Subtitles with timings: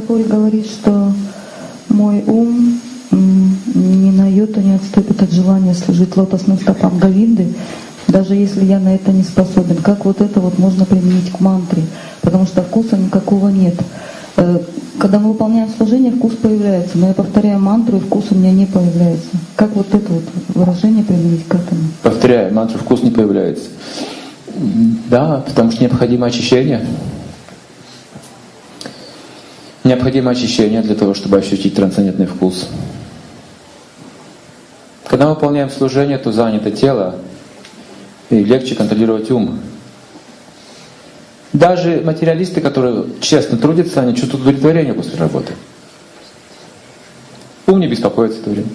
[0.00, 1.12] говорит, что
[1.88, 2.80] мой ум
[3.12, 7.48] ни на йоту не отступит от желания служить лотосным стопам Гавинды,
[8.08, 9.76] даже если я на это не способен.
[9.76, 11.82] Как вот это вот можно применить к мантре?
[12.20, 13.74] Потому что вкуса никакого нет.
[14.36, 14.58] Э,
[14.98, 18.66] когда мы выполняем служение, вкус появляется, но я повторяю мантру, и вкус у меня не
[18.66, 19.28] появляется.
[19.56, 20.24] Как вот это вот
[20.54, 21.80] выражение применить к этому?
[22.02, 23.68] Повторяю, мантру вкус не появляется.
[25.10, 26.86] Да, потому что необходимо очищение.
[29.84, 32.68] Необходимо очищение для того, чтобы ощутить трансцендентный вкус.
[35.06, 37.16] Когда мы выполняем служение, то занято тело,
[38.30, 39.58] и легче контролировать ум.
[41.52, 45.52] Даже материалисты, которые честно трудятся, они чувствуют удовлетворение после работы.
[47.66, 48.68] Ум не беспокоится в это время.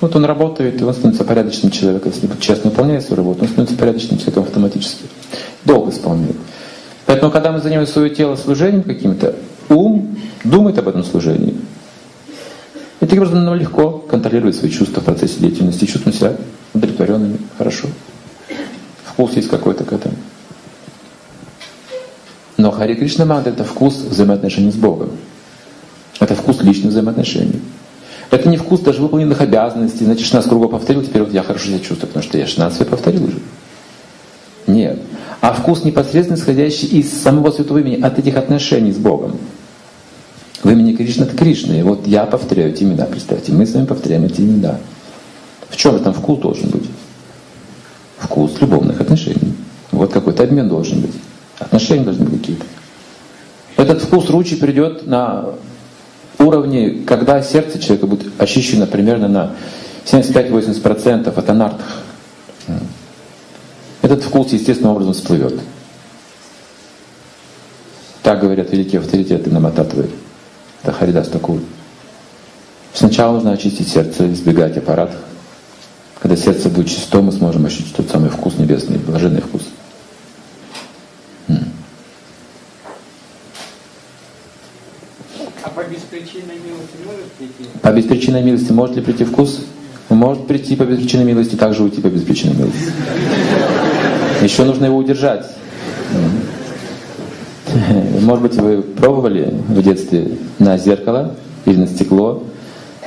[0.00, 2.12] Вот он работает, и он становится порядочным человеком.
[2.12, 5.04] Если честно выполняет свою работу, он становится порядочным человеком автоматически.
[5.64, 6.36] Долго исполняет.
[7.06, 9.34] Поэтому, когда мы занимаем свое тело служением каким-то,
[10.44, 11.54] думает об этом служении.
[13.00, 16.36] И таким образом нам легко контролировать свои чувства в процессе деятельности, чувствовать себя
[16.74, 17.88] удовлетворенными, хорошо.
[19.04, 20.14] Вкус есть какой-то к этому.
[22.56, 25.10] Но Хари Кришна Мандра— это вкус взаимоотношений с Богом.
[26.20, 27.60] Это вкус личных взаимоотношений.
[28.30, 30.04] Это не вкус даже выполненных обязанностей.
[30.04, 32.86] Значит, 16 кругов повторил, теперь вот я хорошо себя чувствую, потому что я 16 я
[32.86, 33.38] повторил уже.
[34.66, 35.00] Нет.
[35.40, 39.38] А вкус непосредственно исходящий из самого святого имени, от этих отношений с Богом.
[40.62, 41.76] В имени Кришна это Кришна.
[41.78, 43.52] И вот я повторяю эти имена, представьте.
[43.52, 44.78] Мы с вами повторяем эти имена.
[45.68, 46.88] В чем же там вкус должен быть?
[48.18, 49.54] Вкус любовных отношений.
[49.90, 51.14] Вот какой-то обмен должен быть.
[51.58, 52.64] Отношения должны быть какие-то.
[53.76, 55.46] Этот вкус ручи придет на
[56.38, 59.54] уровне, когда сердце человека будет очищено примерно на
[60.04, 62.02] 75-80% от анартах.
[64.02, 65.60] Этот вкус естественным образом всплывет.
[68.22, 70.08] Так говорят великие авторитеты на Мататве.
[70.82, 71.60] Это Харидас Такур.
[72.92, 75.16] Сначала нужно очистить сердце, избегать аппаратов.
[76.20, 79.62] Когда сердце будет чисто, мы сможем ощутить тот самый вкус небесный, блаженный вкус.
[85.74, 87.70] по беспричинной милости может прийти?
[87.80, 89.60] По беспричинной милости может ли прийти вкус?
[90.08, 92.92] Может прийти по беспричинной милости, также уйти по беспричинной милости.
[94.42, 95.46] Еще нужно его удержать.
[98.20, 100.28] Может быть, вы пробовали в детстве
[100.58, 101.34] на зеркало
[101.64, 102.44] или на стекло,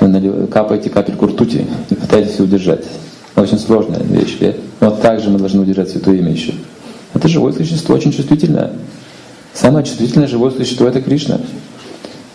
[0.00, 2.84] вы капаете капельку ртути и пытаетесь удержать.
[3.36, 4.38] Очень сложная вещь.
[4.80, 6.54] Вот так же мы должны удержать Святое Имя еще.
[7.14, 8.72] Это живое существо, очень чувствительное.
[9.54, 11.40] Самое чувствительное живое существо— это Кришна.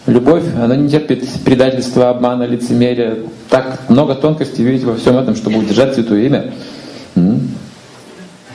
[0.06, 3.20] Любовь, она не терпит предательства, обмана, лицемерия.
[3.50, 6.54] Так много тонкостей видите во всем этом, чтобы удержать Святое Имя.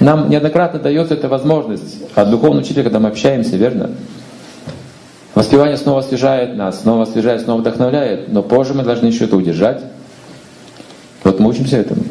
[0.08, 3.90] Нам неоднократно дается эта возможность от духовного учителя, когда мы общаемся, верно?
[5.34, 9.82] Воспевание снова освежает нас, снова освежает, снова вдохновляет, но позже мы должны еще это удержать.
[11.24, 12.04] Вот мы учимся этому.